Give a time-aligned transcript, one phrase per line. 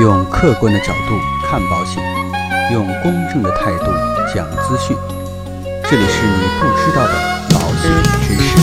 [0.00, 2.00] 用客观的角度看保险，
[2.72, 3.86] 用公正的态度
[4.32, 4.96] 讲资讯。
[5.90, 7.14] 这里是你不知道的
[7.50, 7.90] 保险
[8.22, 8.56] 知识。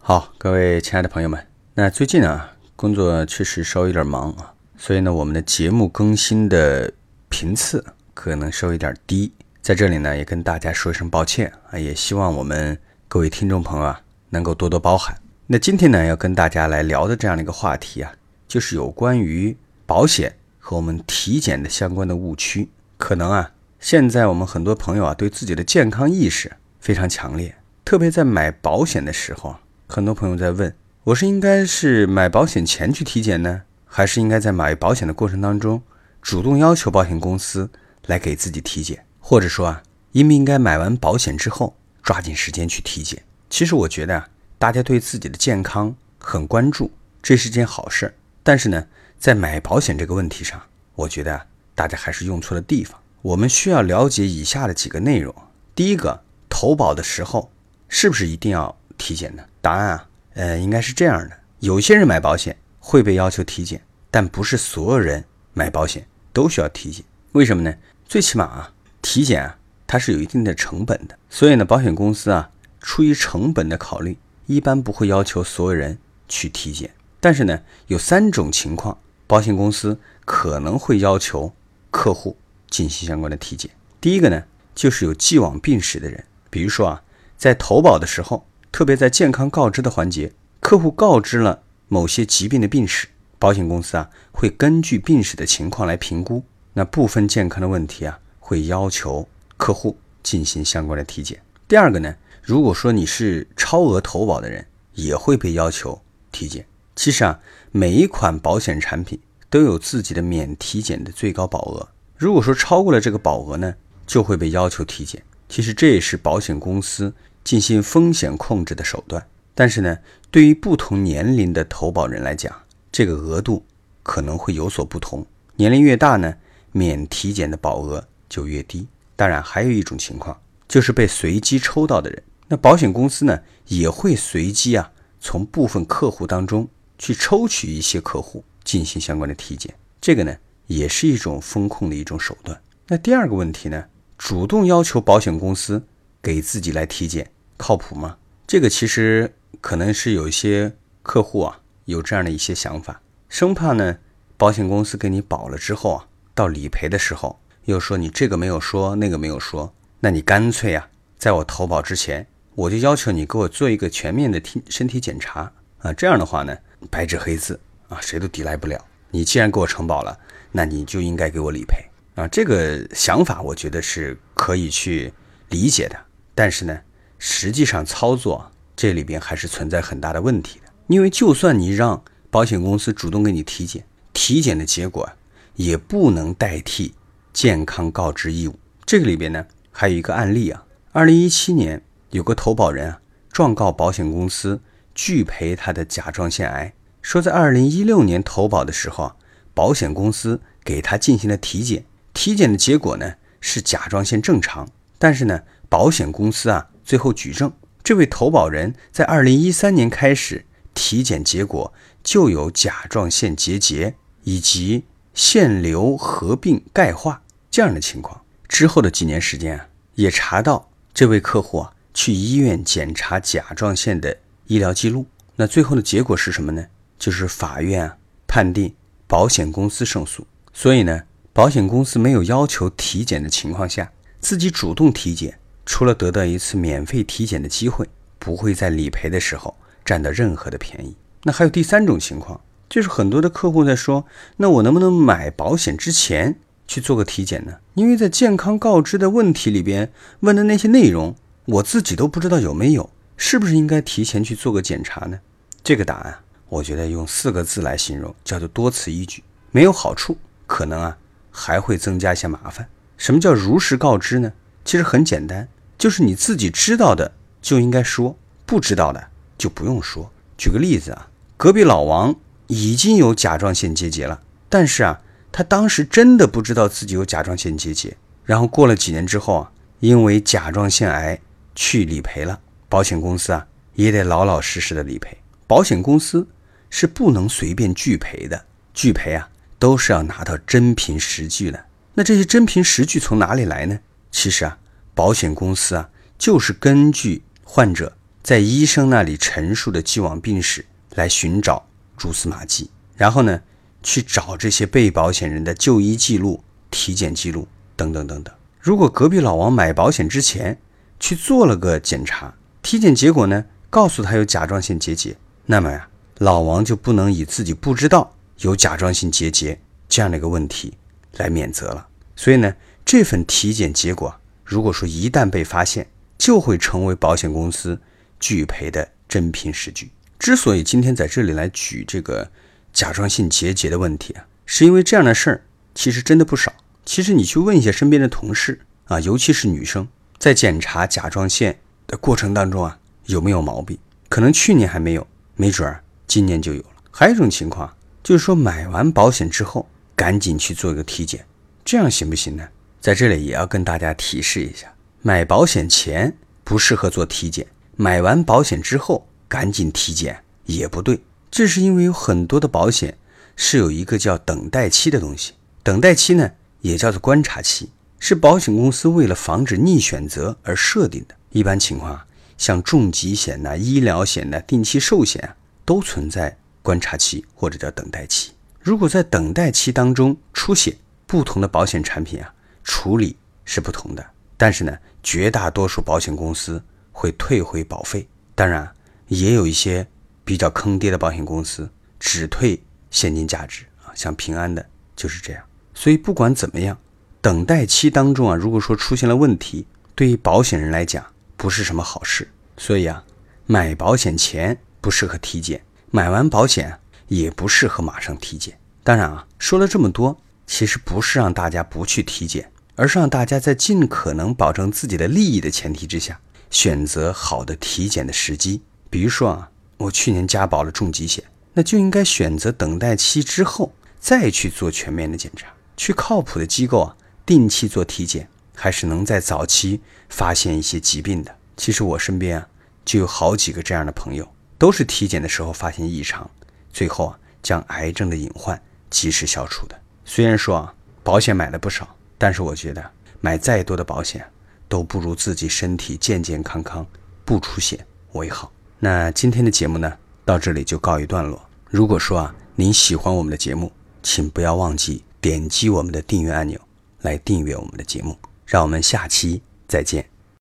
[0.00, 6.92] 好，各位亲爱的朋友们，那最近啊，工作确实稍微有点忙啊，所以呢，我们的节目更新的
[7.28, 9.32] 频次可能稍微有点低。
[9.60, 14.00] 在这里呢，也跟大家说一声抱歉啊，也希望我们各位听众朋友啊，
[14.32, 15.16] 能够多多包涵。
[15.46, 18.12] 那今天呢，要跟大家来聊的这样的一个话题啊，
[18.48, 22.70] 就是有关于保险和我们体检的相关的误区。
[22.96, 29.56] 可能啊，现在我们很多朋友啊，对自己的健康意识非常强烈，特别在买保险的时候，
[29.88, 30.74] 很多朋友在问，
[31.04, 35.82] 我是应该是买保险前去体检呢，还是应该在买保险的过程当中
[36.22, 37.68] 主动要求保险公司
[38.06, 39.04] 来给自己体检？
[39.20, 43.22] 或者说啊，应不应该买完保险之后抓紧时间去体检？
[43.52, 46.90] 其实我觉得啊，大家对自己的健康很关注，
[47.22, 48.14] 这是件好事。
[48.42, 48.86] 但是呢，
[49.18, 50.58] 在买保险这个问题上，
[50.94, 52.98] 我觉得啊，大家还是用错了地方。
[53.20, 55.34] 我们需要了解以下的几个内容：
[55.74, 57.52] 第一个，投保的时候
[57.90, 59.44] 是不是一定要体检呢？
[59.60, 67.04] 答案啊，呃，应该是这样的：有些人买保险会被要求体检，但不是所有人买保险都需要体检。
[67.32, 67.74] 为什么呢？
[68.06, 68.72] 最起码啊。
[69.02, 72.48] 体检啊，它是有一定的成本的，所以呢，保险公司啊，
[72.82, 75.96] 出于成本的考虑，一般不会要求所有人
[76.28, 76.90] 去体检。
[77.20, 81.52] 但是呢，有三种情况，保险公司可能会要求
[81.90, 82.36] 客户
[82.68, 83.70] 进行相关的体检。
[84.00, 84.42] 第一个呢，
[84.74, 87.02] 就是有既往病史的人，比如说啊，
[87.38, 93.08] 在投保的时候，特别在健康告知的环节，客户告知了某些疾病的病史，
[93.38, 98.18] 保险公司啊，会根据病史的情况来评估那部分健康的问题啊。
[98.44, 101.40] 会要求客户进行相关的体检。
[101.66, 106.66] 第二个呢，如果说你是超额投保的人，也会被要求体检。
[106.96, 107.40] 其实啊，
[107.70, 109.18] 每一款保险产品
[109.48, 111.88] 都有自己的免体检的最高保额。
[112.16, 113.74] 如果说超过了这个保额呢，
[114.06, 115.22] 就会被要求体检。
[115.48, 119.26] 其实这也是保险公司进行风险控制的手段。
[119.54, 119.98] 但是呢，
[120.30, 122.54] 对于不同年龄的投保人来讲，
[122.90, 123.64] 这个额度
[124.02, 125.26] 可能会有所不同。
[125.56, 126.34] 年龄越大呢，
[126.72, 128.06] 免体检的保额。
[128.32, 128.88] 就越低。
[129.14, 132.22] 当然，还有一种情况，就是被随机抽到的人。
[132.52, 136.68] 那保险公司呢，也会随机啊，从部分客户当中
[136.98, 139.74] 去抽取一些客户进行相关的体检。
[140.02, 140.36] 这个呢，
[140.66, 142.60] 也是一种风控的一种手段。
[142.88, 143.82] 那第二个问题呢，
[144.18, 145.82] 主动要求保险公司
[146.20, 148.18] 给自己来体检，靠谱吗？
[148.46, 149.32] 这个其实
[149.62, 153.00] 可能是有一些客户啊，有这样的一些想法，
[153.30, 153.96] 生怕呢，
[154.36, 157.40] 保险公司给你保了之后啊，到理赔的时候。
[157.64, 166.56] 又说你这个没有说，那个没有说，那你干脆啊，在我投保之前，我就要求你给我做一个全面的体身体检查啊，这样的话呢，
[166.90, 167.58] 白纸黑字
[167.88, 168.82] 啊，谁都抵赖不了。
[169.10, 170.18] 你既然给我承保了，
[170.50, 172.28] 那你就应该给我理赔啊。
[172.28, 175.12] 这个想法我觉得是可以去
[175.48, 175.96] 理解的，
[176.34, 176.78] 但是呢，
[177.18, 180.72] 实际上操作这里边还是存在很大的问题的。
[180.88, 185.08] 因为就算你让保险公司主动给你体检，体检的结果
[185.56, 186.94] 也不能代替。
[187.32, 190.66] 健康告知义务，这个里边呢，还有一个案例啊。
[190.92, 191.82] 二零一七年，
[192.12, 193.00] 有个投保人啊，
[193.32, 194.60] 状告保险公司
[194.94, 199.16] 拒赔他的甲状腺癌，说在二零一六年投保的时候啊，
[199.54, 204.68] 保险公司给他进行了体检，体检的结果呢是甲状腺正常，
[204.98, 205.40] 但是呢，
[205.70, 207.50] 保险公司啊最后举证，
[207.82, 210.44] 这位投保人在二零一三年开始
[210.74, 211.72] 体检结果
[212.04, 213.94] 就有甲状腺结节
[214.24, 214.84] 以及
[215.14, 217.22] 腺瘤合并钙化。
[217.50, 224.16] 这样的情况之后的几年时间啊，也查到这位客户啊去医院检查甲状腺的
[224.46, 225.06] 医疗记录。
[225.36, 226.66] 那最后的结果是什么呢？
[226.98, 228.74] 就是法院啊判定
[229.06, 230.26] 保险公司胜诉。
[230.52, 237.88] 所以呢，保险公司没有要求体检的情况下，自己主动体检，除了得到一次免费体检的机会，
[238.18, 240.94] 不会在理赔的时候占到任何的便宜。
[241.24, 244.04] 那还有第三种情况，就是很多的客户在说，
[244.36, 246.36] 那我能不能买保险之前？
[246.68, 247.56] 去做个体检呢？
[247.74, 255.18] 因为在健康告知的问题里边问的那些内容，我自己都不知道有没有，是不是应该提前去做个检查呢？
[255.64, 256.18] 这个答案，
[256.48, 260.16] 我觉得用四个字来形容，叫做多此一举，没有好处，
[260.46, 260.96] 可能啊
[261.30, 262.68] 还会增加一些麻烦。
[262.96, 264.32] 什么叫如实告知呢？
[264.64, 268.16] 其实很简单，就是你自己知道的就应该说，
[268.46, 270.10] 不知道的就不用说。
[270.36, 272.14] 举个例子啊，隔壁老王
[272.46, 275.00] 已经有甲状腺结节了，但是啊。
[275.34, 279.50] 他当时真的不知道自己有甲状腺结节，然后过了几年之后啊，
[279.80, 281.18] 因为甲状腺癌
[281.54, 285.16] 去理赔了，保险公司啊也得老老实实的理赔。
[285.46, 286.26] 保险公司
[286.70, 289.28] 是不能随便拒赔的，拒赔啊
[289.58, 291.66] 都是要拿到真凭实据的。
[291.94, 293.78] 那这些真凭实据从哪里来呢？
[294.10, 294.58] 其实啊，
[294.94, 300.64] 保险公司啊就是根据患者在医生那里陈述的既往病史
[300.94, 301.66] 来寻找
[301.96, 303.42] 蛛丝马迹，然后呢
[303.82, 307.46] 去找这些被保险人的就医记录、体检记录
[307.76, 308.34] 等等等等。
[308.58, 310.58] 如果隔壁老王买保险之前
[311.02, 312.32] 去做了个检查，
[312.62, 315.16] 体检结果呢告诉他有甲状腺结节，
[315.46, 315.88] 那么呀，
[316.18, 320.72] 老王就不能以自己不知道有甲状腺结节这样的一个问题
[321.16, 321.84] 来免责了。
[322.14, 322.54] 所以呢，
[322.84, 324.14] 这份体检结果，
[324.44, 327.76] 如果说一旦被发现，就会成为保险公司
[328.20, 329.90] 拒赔的真凭实据。
[330.20, 332.30] 之所以今天在这里来举这个
[332.72, 335.42] 甲状腺结节的问题啊，是因为这样的事儿
[335.74, 336.52] 其实真的不少。
[336.84, 339.88] 其实你去问一下身边的同事啊，尤其是女生，
[340.22, 341.58] 在检查甲状腺
[341.88, 343.76] 的过程当中啊，有没有毛病？
[344.08, 345.04] 可能去年还没有，
[345.34, 346.68] 没准儿今年就有了。
[346.92, 351.26] 还有一种情况，就是说买完保险之后，赶紧去做一个体检，
[351.64, 352.48] 这样行不行呢？
[352.80, 361.00] 在这里也要跟大家提示一下，买保险前不适合做体检，买完保险之后赶紧体检也不对。
[361.32, 362.96] 这是因为有很多的保险
[363.34, 365.32] 是有一个叫等待期的东西，
[365.64, 366.30] 等待期呢。
[366.60, 367.72] 也叫做观察期，
[368.04, 371.14] 是保险公司为了防止逆选择而设定的。
[371.30, 372.04] 一般情况啊，
[372.36, 378.32] 像重疾险呐、医疗险呐、定期寿险啊，都存在观察期或者叫等待期。
[378.58, 380.76] 如果在等待期当中出险，
[381.06, 382.34] 不同的保险产品啊，
[382.64, 383.14] 处理
[383.44, 384.04] 是不同的。
[384.36, 386.60] 但是呢，绝大多数保险公司
[386.90, 388.08] 会退回保费。
[388.34, 388.68] 当然，
[389.06, 389.86] 也有一些
[390.24, 391.70] 比较坑爹的保险公司
[392.00, 392.60] 只退
[392.90, 394.66] 现金价值啊，像平安的
[394.96, 395.40] 就是这样。
[395.72, 396.76] 所以不管怎么样，
[397.22, 399.64] 等待期当中啊，如果说出现了问题，
[399.94, 402.28] 对于保险人来讲不是什么好事。
[402.56, 403.04] 所以啊，
[403.46, 406.76] 买保险前不适合体检，买完保险
[407.06, 408.58] 也不适合马上体检。
[408.82, 416.18] 当然啊，说了这么多，其实不是让大家不去体检，而是让大家在尽可能保证自己的利益的前提之下，
[416.50, 418.60] 选择好的体检的时机。
[418.90, 421.22] 比如说啊，我去年加保了重疾险，
[421.54, 425.46] 那就应该选择等待期之后再去做全面的检查。
[425.76, 431.34] 去靠谱的机构啊，定期做体检，还是能在早期发现一些疾病的。
[431.56, 432.48] 其实我身边啊，
[432.84, 434.28] 就有好几个这样的朋友，
[434.58, 436.28] 都是体检的时候发现异常，
[436.72, 438.60] 最后啊，将癌症的隐患
[438.90, 439.80] 及时消除的。
[440.04, 441.88] 虽然说啊，保险买了不少，
[442.18, 442.84] 但是我觉得
[443.20, 444.24] 买再多的保险，
[444.68, 446.86] 都不如自己身体健健康康
[447.24, 448.50] 不出险为好。
[448.78, 449.92] 那今天的节目呢，
[450.24, 451.40] 到这里就告一段落。
[451.70, 453.70] 如果说啊，您喜欢我们的节目，
[454.02, 455.04] 请不要忘记。
[455.20, 456.60] 点击我们的订阅按钮
[457.02, 458.16] 来订阅我们的节目，
[458.46, 460.11] 让我们下期再见。